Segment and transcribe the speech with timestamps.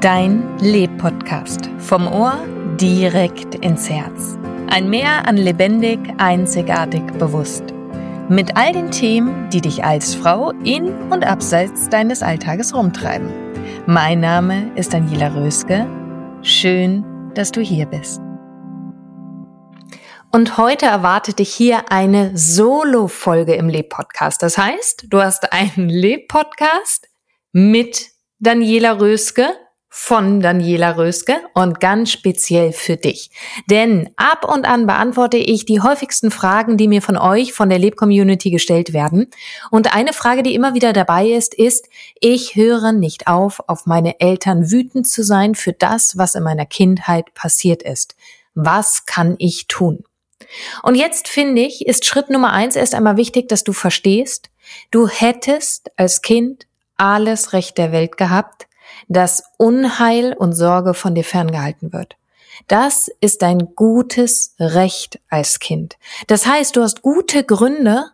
[0.00, 1.68] Dein Leb-Podcast.
[1.78, 2.46] Vom Ohr
[2.76, 4.38] direkt ins Herz.
[4.68, 7.64] Ein Meer an lebendig, einzigartig, bewusst.
[8.28, 13.28] Mit all den Themen, die dich als Frau in und abseits deines Alltages rumtreiben.
[13.86, 15.88] Mein Name ist Daniela Röske.
[16.42, 17.04] Schön,
[17.34, 18.20] dass du hier bist.
[20.30, 24.44] Und heute erwartet dich hier eine Solo-Folge im Leb-Podcast.
[24.44, 27.08] Das heißt, du hast einen Leb-Podcast
[27.50, 29.48] mit Daniela Röske
[29.90, 33.30] von Daniela Röske und ganz speziell für dich.
[33.70, 37.78] Denn ab und an beantworte ich die häufigsten Fragen, die mir von euch, von der
[37.78, 39.30] Leb-Community gestellt werden.
[39.70, 41.88] Und eine Frage, die immer wieder dabei ist, ist,
[42.20, 46.66] ich höre nicht auf, auf meine Eltern wütend zu sein für das, was in meiner
[46.66, 48.14] Kindheit passiert ist.
[48.54, 50.04] Was kann ich tun?
[50.82, 54.50] Und jetzt finde ich, ist Schritt Nummer eins erst einmal wichtig, dass du verstehst,
[54.90, 58.67] du hättest als Kind alles Recht der Welt gehabt,
[59.06, 62.16] dass Unheil und Sorge von dir ferngehalten wird.
[62.66, 65.96] Das ist dein gutes Recht als Kind.
[66.26, 68.10] Das heißt, du hast gute Gründe,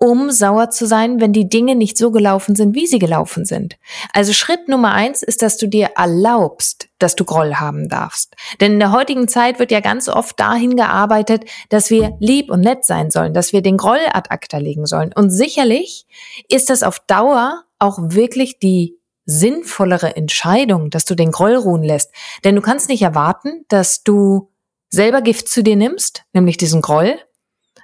[0.00, 3.76] um sauer zu sein, wenn die Dinge nicht so gelaufen sind, wie sie gelaufen sind.
[4.12, 8.36] Also Schritt Nummer eins ist, dass du dir erlaubst, dass du Groll haben darfst.
[8.60, 12.60] Denn in der heutigen Zeit wird ja ganz oft dahin gearbeitet, dass wir lieb und
[12.60, 15.12] nett sein sollen, dass wir den Groll ad acta legen sollen.
[15.12, 16.06] Und sicherlich
[16.48, 18.97] ist das auf Dauer auch wirklich die
[19.28, 22.10] sinnvollere Entscheidung, dass du den Groll ruhen lässt.
[22.44, 24.50] Denn du kannst nicht erwarten, dass du
[24.88, 27.18] selber Gift zu dir nimmst, nämlich diesen Groll,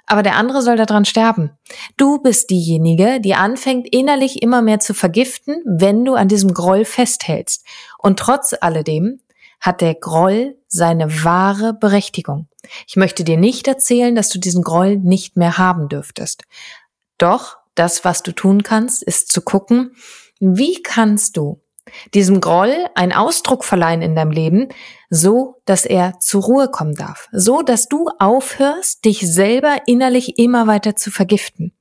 [0.07, 1.51] aber der andere soll daran sterben.
[1.97, 6.83] Du bist diejenige, die anfängt innerlich immer mehr zu vergiften, wenn du an diesem Groll
[6.83, 7.65] festhältst.
[7.99, 9.21] Und trotz alledem
[9.61, 12.47] hat der Groll seine wahre Berechtigung.
[12.87, 16.43] Ich möchte dir nicht erzählen, dass du diesen Groll nicht mehr haben dürftest.
[17.17, 19.95] Doch das, was du tun kannst, ist zu gucken,
[20.39, 21.61] wie kannst du
[22.13, 24.69] diesem Groll einen Ausdruck verleihen in deinem Leben,
[25.09, 30.67] so dass er zur Ruhe kommen darf, so dass du aufhörst, dich selber innerlich immer
[30.67, 31.73] weiter zu vergiften.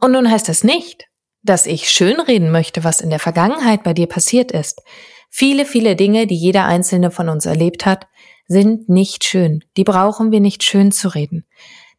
[0.00, 1.06] Und nun heißt das nicht,
[1.42, 4.82] dass ich schönreden möchte, was in der Vergangenheit bei dir passiert ist.
[5.30, 8.08] Viele, viele Dinge, die jeder einzelne von uns erlebt hat,
[8.46, 9.64] sind nicht schön.
[9.76, 11.46] Die brauchen wir nicht schön zu reden.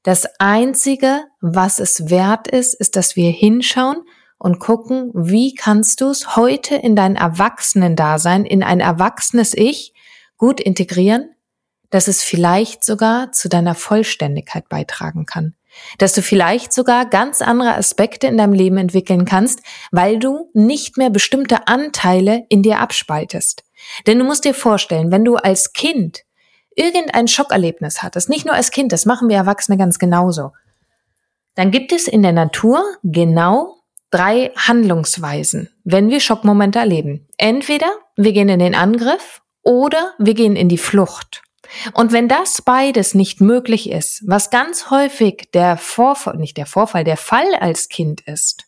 [0.03, 4.03] Das Einzige, was es wert ist, ist, dass wir hinschauen
[4.41, 9.94] und gucken, wie kannst du es heute in dein Erwachsenen-Dasein, in ein erwachsenes Ich
[10.35, 11.35] gut integrieren,
[11.91, 15.53] dass es vielleicht sogar zu deiner Vollständigkeit beitragen kann.
[16.00, 19.59] Dass du vielleicht sogar ganz andere Aspekte in deinem Leben entwickeln kannst,
[19.91, 23.63] weil du nicht mehr bestimmte Anteile in dir abspaltest.
[24.08, 26.23] Denn du musst dir vorstellen, wenn du als Kind
[26.75, 30.53] irgendein Schockerlebnis hattest, nicht nur als Kind, das machen wir Erwachsene ganz genauso,
[31.53, 33.80] dann gibt es in der Natur genau
[34.11, 37.28] drei Handlungsweisen, wenn wir Schockmomente erleben.
[37.37, 41.41] Entweder wir gehen in den Angriff oder wir gehen in die Flucht.
[41.93, 47.03] Und wenn das beides nicht möglich ist, was ganz häufig der Vorfall, nicht der Vorfall,
[47.03, 48.66] der Fall als Kind ist,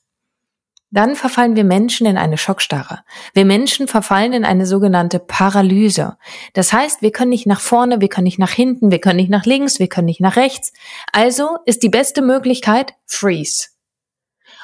[0.90, 3.00] dann verfallen wir Menschen in eine Schockstarre.
[3.34, 6.18] Wir Menschen verfallen in eine sogenannte Paralyse.
[6.54, 9.32] Das heißt, wir können nicht nach vorne, wir können nicht nach hinten, wir können nicht
[9.32, 10.72] nach links, wir können nicht nach rechts.
[11.12, 13.73] Also ist die beste Möglichkeit Freeze.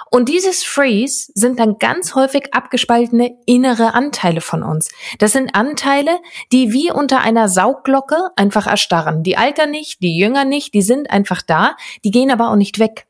[0.09, 4.89] Und dieses Freeze sind dann ganz häufig abgespaltene innere Anteile von uns.
[5.19, 6.19] Das sind Anteile,
[6.51, 9.23] die wie unter einer Saugglocke einfach erstarren.
[9.23, 12.79] Die altern nicht, die jünger nicht, die sind einfach da, die gehen aber auch nicht
[12.79, 13.07] weg.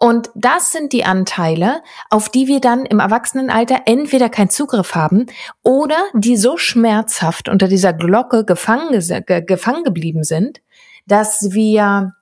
[0.00, 5.26] Und das sind die Anteile, auf die wir dann im Erwachsenenalter entweder keinen Zugriff haben
[5.64, 10.60] oder die so schmerzhaft unter dieser Glocke gefangen, gefangen geblieben sind,
[11.06, 12.12] dass wir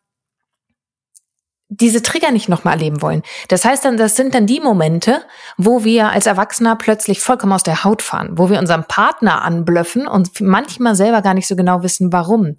[1.68, 3.22] diese Trigger nicht nochmal erleben wollen.
[3.48, 5.22] Das heißt dann, das sind dann die Momente,
[5.56, 10.06] wo wir als Erwachsener plötzlich vollkommen aus der Haut fahren, wo wir unseren Partner anblöffen
[10.06, 12.56] und manchmal selber gar nicht so genau wissen, warum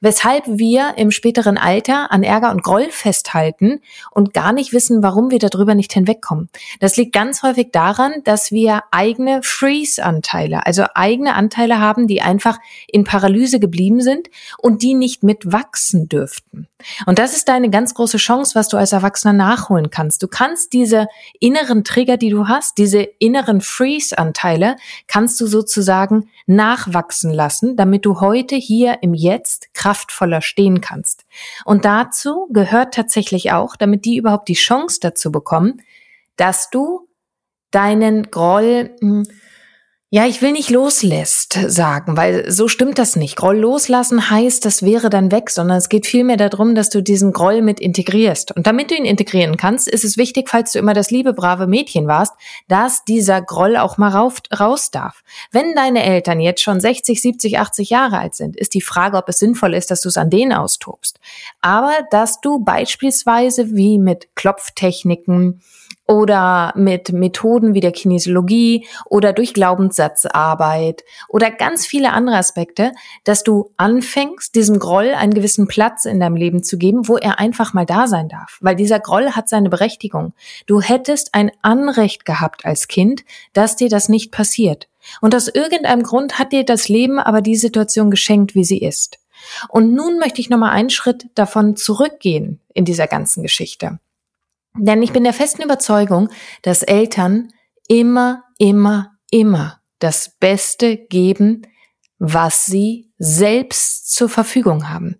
[0.00, 3.80] weshalb wir im späteren Alter an Ärger und Groll festhalten
[4.10, 6.48] und gar nicht wissen, warum wir darüber nicht hinwegkommen.
[6.80, 12.58] Das liegt ganz häufig daran, dass wir eigene Freeze-Anteile, also eigene Anteile haben, die einfach
[12.86, 16.68] in Paralyse geblieben sind und die nicht mitwachsen dürften.
[17.06, 20.22] Und das ist deine ganz große Chance, was du als Erwachsener nachholen kannst.
[20.22, 21.06] Du kannst diese
[21.40, 24.76] inneren Trigger, die du hast, diese inneren Freeze-Anteile,
[25.06, 31.24] kannst du sozusagen nachwachsen lassen, damit du heute hier im Jetzt kraftvoller stehen kannst.
[31.64, 35.82] Und dazu gehört tatsächlich auch, damit die überhaupt die Chance dazu bekommen,
[36.36, 37.08] dass du
[37.70, 39.26] deinen Groll hm,
[40.16, 43.36] ja, ich will nicht loslässt sagen, weil so stimmt das nicht.
[43.36, 47.34] Groll loslassen heißt, das wäre dann weg, sondern es geht vielmehr darum, dass du diesen
[47.34, 48.56] Groll mit integrierst.
[48.56, 51.66] Und damit du ihn integrieren kannst, ist es wichtig, falls du immer das liebe, brave
[51.66, 52.32] Mädchen warst,
[52.66, 55.22] dass dieser Groll auch mal rauf, raus darf.
[55.52, 59.28] Wenn deine Eltern jetzt schon 60, 70, 80 Jahre alt sind, ist die Frage, ob
[59.28, 61.20] es sinnvoll ist, dass du es an denen austobst.
[61.60, 65.60] Aber dass du beispielsweise wie mit Klopftechniken,
[66.06, 72.92] oder mit Methoden wie der Kinesiologie oder durch Glaubenssatzarbeit oder ganz viele andere Aspekte,
[73.24, 77.38] dass du anfängst, diesem Groll einen gewissen Platz in deinem Leben zu geben, wo er
[77.38, 78.58] einfach mal da sein darf.
[78.60, 80.32] Weil dieser Groll hat seine Berechtigung.
[80.66, 84.88] Du hättest ein Anrecht gehabt als Kind, dass dir das nicht passiert.
[85.20, 89.18] Und aus irgendeinem Grund hat dir das Leben aber die Situation geschenkt, wie sie ist.
[89.68, 93.98] Und nun möchte ich nochmal einen Schritt davon zurückgehen in dieser ganzen Geschichte.
[94.78, 96.28] Denn ich bin der festen Überzeugung,
[96.62, 97.52] dass Eltern
[97.88, 101.62] immer, immer, immer das Beste geben,
[102.18, 105.16] was sie selbst zur Verfügung haben.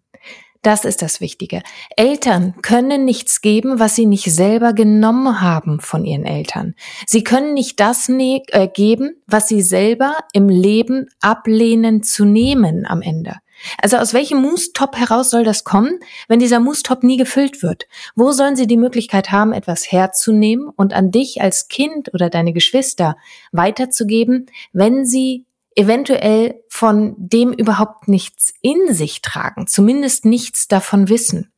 [0.62, 1.62] Das ist das Wichtige.
[1.96, 6.74] Eltern können nichts geben, was sie nicht selber genommen haben von ihren Eltern.
[7.06, 12.84] Sie können nicht das ne äh, geben, was sie selber im Leben ablehnen zu nehmen
[12.84, 13.36] am Ende.
[13.80, 15.98] Also aus welchem Moose-Top heraus soll das kommen,
[16.28, 17.86] wenn dieser Moose-Top nie gefüllt wird?
[18.14, 22.52] Wo sollen sie die Möglichkeit haben, etwas herzunehmen und an dich als Kind oder deine
[22.52, 23.16] Geschwister
[23.52, 31.52] weiterzugeben, wenn sie eventuell von dem überhaupt nichts in sich tragen, zumindest nichts davon wissen?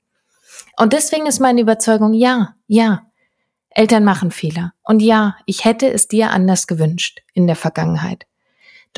[0.77, 3.03] Und deswegen ist meine Überzeugung, ja, ja,
[3.71, 4.73] Eltern machen Fehler.
[4.83, 8.28] Und ja, ich hätte es dir anders gewünscht in der Vergangenheit.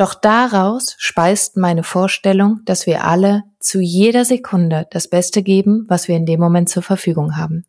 [0.01, 6.09] Doch daraus speist meine Vorstellung, dass wir alle zu jeder Sekunde das Beste geben, was
[6.09, 7.67] wir in dem Moment zur Verfügung haben.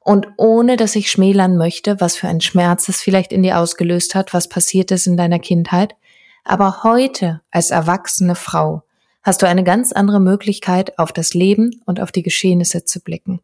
[0.00, 4.14] Und ohne dass ich schmälern möchte, was für ein Schmerz es vielleicht in dir ausgelöst
[4.14, 5.96] hat, was passiert ist in deiner Kindheit,
[6.44, 8.82] aber heute als erwachsene Frau
[9.22, 13.40] hast du eine ganz andere Möglichkeit, auf das Leben und auf die Geschehnisse zu blicken.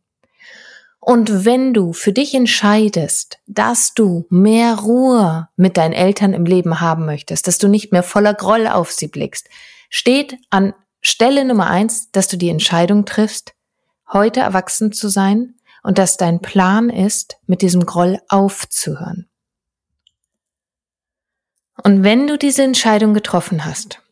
[1.00, 6.80] Und wenn du für dich entscheidest, dass du mehr Ruhe mit deinen Eltern im Leben
[6.80, 9.48] haben möchtest, dass du nicht mehr voller Groll auf sie blickst,
[9.88, 13.54] steht an Stelle Nummer eins, dass du die Entscheidung triffst,
[14.12, 19.26] heute erwachsen zu sein und dass dein Plan ist, mit diesem Groll aufzuhören.
[21.82, 24.02] Und wenn du diese Entscheidung getroffen hast,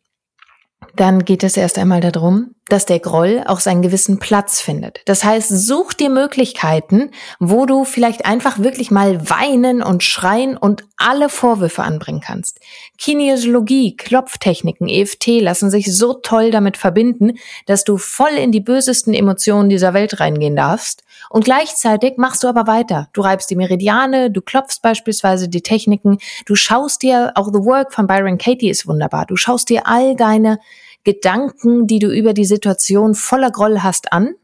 [0.96, 5.00] dann geht es erst einmal darum, dass der Groll auch seinen gewissen Platz findet.
[5.06, 10.84] Das heißt, such dir Möglichkeiten, wo du vielleicht einfach wirklich mal weinen und schreien und
[10.96, 12.60] alle Vorwürfe anbringen kannst.
[12.98, 19.14] Kinesiologie, Klopftechniken, EFT lassen sich so toll damit verbinden, dass du voll in die bösesten
[19.14, 21.04] Emotionen dieser Welt reingehen darfst.
[21.30, 23.08] Und gleichzeitig machst du aber weiter.
[23.12, 27.92] Du reibst die Meridiane, du klopfst beispielsweise die Techniken, du schaust dir, auch The Work
[27.92, 30.58] von Byron Katie ist wunderbar, du schaust dir all deine
[31.04, 34.34] Gedanken, die du über die Situation voller Groll hast, an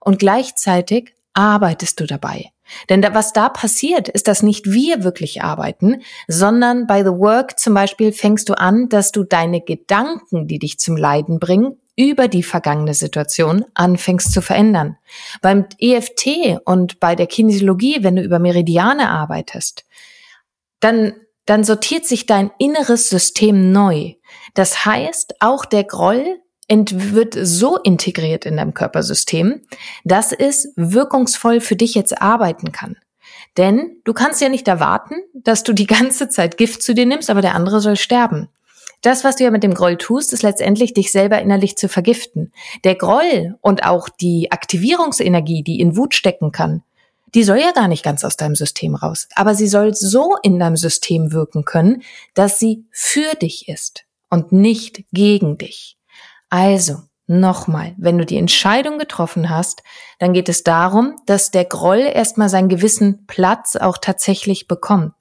[0.00, 2.50] und gleichzeitig arbeitest du dabei.
[2.88, 7.58] Denn da, was da passiert, ist, dass nicht wir wirklich arbeiten, sondern bei The Work
[7.58, 12.28] zum Beispiel fängst du an, dass du deine Gedanken, die dich zum Leiden bringen, über
[12.28, 14.96] die vergangene Situation anfängst zu verändern.
[15.42, 19.84] Beim EFT und bei der Kinesiologie, wenn du über Meridiane arbeitest,
[20.78, 21.12] dann,
[21.44, 24.14] dann sortiert sich dein inneres System neu.
[24.54, 29.62] Das heißt, auch der Groll wird so integriert in deinem Körpersystem,
[30.04, 32.96] dass es wirkungsvoll für dich jetzt arbeiten kann.
[33.56, 37.30] Denn du kannst ja nicht erwarten, dass du die ganze Zeit Gift zu dir nimmst,
[37.30, 38.48] aber der andere soll sterben.
[39.02, 42.52] Das, was du ja mit dem Groll tust, ist letztendlich dich selber innerlich zu vergiften.
[42.84, 46.82] Der Groll und auch die Aktivierungsenergie, die in Wut stecken kann,
[47.34, 50.58] die soll ja gar nicht ganz aus deinem System raus, aber sie soll so in
[50.58, 52.02] deinem System wirken können,
[52.34, 55.98] dass sie für dich ist und nicht gegen dich.
[56.48, 59.82] Also, nochmal, wenn du die Entscheidung getroffen hast,
[60.18, 65.14] dann geht es darum, dass der Groll erstmal seinen gewissen Platz auch tatsächlich bekommt.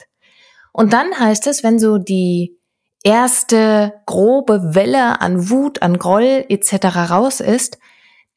[0.72, 2.58] Und dann heißt es, wenn so die
[3.04, 7.12] erste grobe Welle an Wut, an Groll etc.
[7.12, 7.78] raus ist,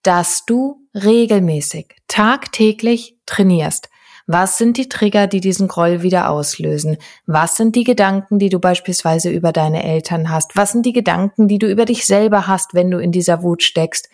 [0.02, 3.88] dass du regelmäßig, tagtäglich trainierst.
[4.26, 6.96] Was sind die Trigger, die diesen Groll wieder auslösen?
[7.26, 10.56] Was sind die Gedanken, die du beispielsweise über deine Eltern hast?
[10.56, 13.62] Was sind die Gedanken, die du über dich selber hast, wenn du in dieser Wut
[13.62, 14.08] steckst?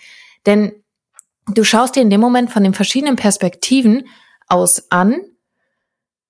[0.47, 0.73] Denn
[1.47, 4.09] du schaust dir in dem Moment von den verschiedenen Perspektiven
[4.49, 5.21] aus an,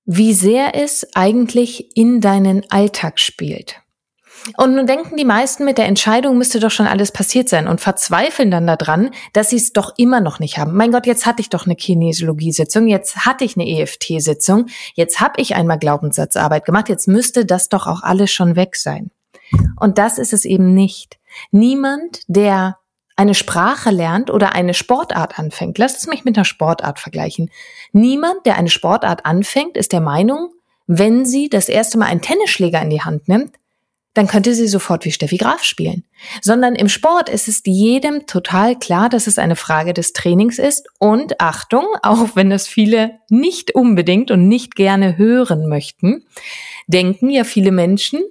[0.05, 3.83] wie sehr es eigentlich in deinen Alltag spielt.
[4.57, 7.81] Und nun denken die meisten, mit der Entscheidung müsste doch schon alles passiert sein und
[7.81, 10.75] verzweifeln dann daran, dass sie es doch immer noch nicht haben.
[10.75, 15.41] Mein Gott, jetzt hatte ich doch eine Kinesiologie-Sitzung, jetzt hatte ich eine EFT-Sitzung, jetzt habe
[15.41, 19.11] ich einmal Glaubenssatzarbeit gemacht, jetzt müsste das doch auch alles schon weg sein.
[19.79, 21.19] Und das ist es eben nicht.
[21.51, 22.79] Niemand, der
[23.17, 27.51] eine Sprache lernt oder eine Sportart anfängt, lass es mich mit einer Sportart vergleichen.
[27.93, 30.51] Niemand, der eine Sportart anfängt, ist der Meinung,
[30.87, 33.57] wenn sie das erste Mal einen Tennisschläger in die Hand nimmt,
[34.15, 36.05] dann könnte sie sofort wie Steffi Graf spielen.
[36.43, 40.89] Sondern im Sport ist es jedem total klar, dass es eine Frage des Trainings ist.
[40.99, 46.27] Und Achtung, auch wenn das viele nicht unbedingt und nicht gerne hören möchten,
[46.87, 48.23] denken ja viele Menschen,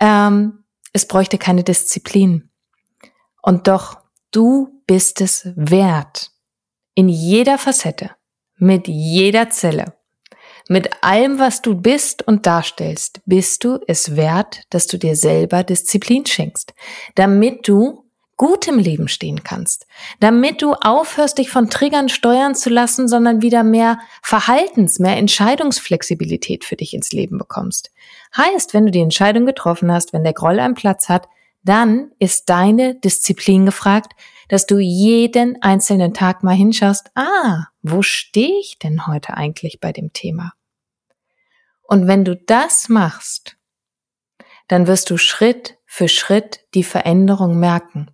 [0.00, 2.50] ähm, es bräuchte keine Disziplin.
[3.42, 3.98] Und doch,
[4.32, 6.30] du bist es wert.
[6.94, 8.10] In jeder Facette,
[8.56, 9.94] mit jeder Zelle
[10.70, 15.64] mit allem, was du bist und darstellst, bist du es wert, dass du dir selber
[15.64, 16.74] Disziplin schenkst,
[17.16, 18.04] damit du
[18.36, 19.88] gut im Leben stehen kannst,
[20.20, 26.64] damit du aufhörst, dich von Triggern steuern zu lassen, sondern wieder mehr Verhaltens, mehr Entscheidungsflexibilität
[26.64, 27.90] für dich ins Leben bekommst.
[28.36, 31.26] Heißt, wenn du die Entscheidung getroffen hast, wenn der Groll einen Platz hat,
[31.64, 34.12] dann ist deine Disziplin gefragt,
[34.46, 39.90] dass du jeden einzelnen Tag mal hinschaust, ah, wo stehe ich denn heute eigentlich bei
[39.90, 40.52] dem Thema?
[41.90, 43.56] Und wenn du das machst,
[44.68, 48.12] dann wirst du Schritt für Schritt die Veränderung merken.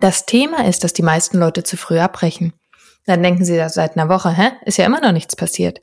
[0.00, 2.52] Das Thema ist, dass die meisten Leute zu früh abbrechen.
[3.06, 4.50] Dann denken sie das seit einer Woche, hä?
[4.66, 5.80] Ist ja immer noch nichts passiert.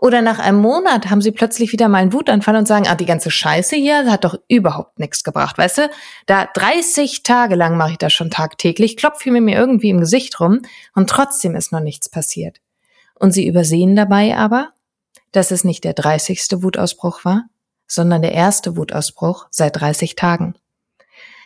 [0.00, 3.04] Oder nach einem Monat haben sie plötzlich wieder mal einen Wutanfall und sagen, ah, die
[3.04, 5.90] ganze Scheiße hier hat doch überhaupt nichts gebracht, weißt du?
[6.24, 10.40] Da 30 Tage lang mache ich das schon tagtäglich, klopfe mir mir irgendwie im Gesicht
[10.40, 10.62] rum
[10.94, 12.62] und trotzdem ist noch nichts passiert.
[13.14, 14.72] Und sie übersehen dabei aber,
[15.32, 16.62] dass es nicht der 30.
[16.62, 17.44] Wutausbruch war,
[17.86, 20.54] sondern der erste Wutausbruch seit 30 Tagen.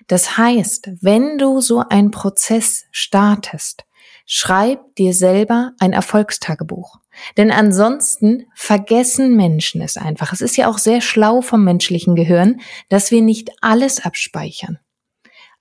[0.07, 3.85] Das heißt, wenn du so einen Prozess startest,
[4.25, 6.99] schreib dir selber ein Erfolgstagebuch.
[7.37, 10.33] Denn ansonsten vergessen Menschen es einfach.
[10.33, 14.79] Es ist ja auch sehr schlau vom menschlichen Gehirn, dass wir nicht alles abspeichern.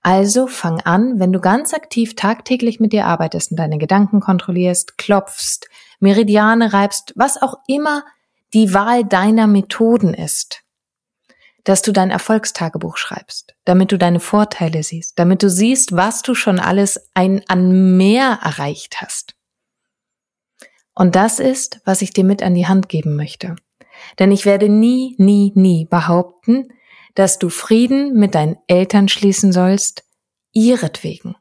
[0.02, 4.98] Also fang an, wenn du ganz aktiv tagtäglich mit dir arbeitest und deine Gedanken kontrollierst,
[4.98, 5.68] klopfst,
[5.98, 8.04] Meridiane reibst, was auch immer
[8.54, 10.62] die Wahl deiner Methoden ist,
[11.64, 16.34] dass du dein Erfolgstagebuch schreibst, damit du deine Vorteile siehst, damit du siehst, was du
[16.34, 19.34] schon alles ein, an mehr erreicht hast.
[20.94, 23.56] Und das ist, was ich dir mit an die Hand geben möchte.
[24.18, 26.68] Denn ich werde nie, nie, nie behaupten,
[27.14, 30.04] dass du Frieden mit deinen Eltern schließen sollst,
[30.52, 31.34] ihretwegen.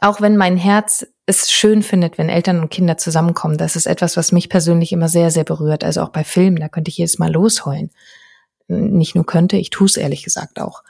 [0.00, 3.58] Auch wenn mein Herz es schön findet, wenn Eltern und Kinder zusammenkommen.
[3.58, 5.82] Das ist etwas, was mich persönlich immer sehr, sehr berührt.
[5.82, 7.90] Also auch bei Filmen, da könnte ich jedes Mal losheulen.
[8.68, 10.84] Nicht nur könnte, ich tue es ehrlich gesagt auch.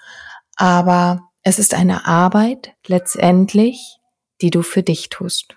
[0.56, 3.98] Aber es ist eine Arbeit letztendlich,
[4.42, 5.56] die du für dich tust.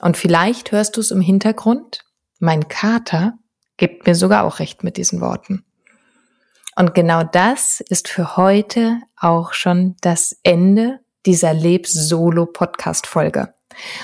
[0.00, 2.04] Und vielleicht hörst du es im Hintergrund.
[2.38, 3.34] Mein Kater
[3.76, 5.64] gibt mir sogar auch recht mit diesen Worten.
[6.76, 13.52] Und genau das ist für heute auch schon das Ende dieser Leb-Solo-Podcast-Folge.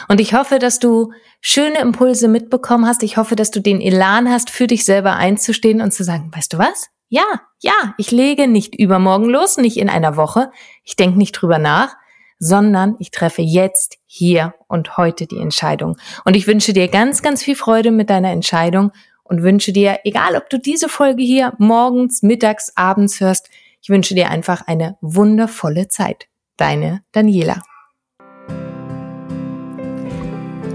[0.08, 3.02] Und ich hoffe, dass du schöne Impulse mitbekommen hast.
[3.02, 6.52] Ich hoffe, dass du den Elan hast, für dich selber einzustehen und zu sagen, weißt
[6.52, 6.88] du was?
[7.08, 7.24] Ja,
[7.60, 10.50] ja, ich lege nicht übermorgen los, nicht in einer Woche.
[10.82, 11.94] Ich denke nicht drüber nach,
[12.38, 15.96] sondern ich treffe jetzt, hier und heute die Entscheidung.
[16.24, 18.92] Und ich wünsche dir ganz, ganz viel Freude mit deiner Entscheidung
[19.22, 23.50] und wünsche dir, egal ob du diese Folge hier morgens, mittags, abends hörst,
[23.82, 26.26] ich wünsche dir einfach eine wundervolle Zeit.
[26.56, 27.62] Deine Daniela.